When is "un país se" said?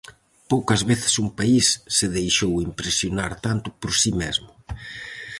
1.23-2.07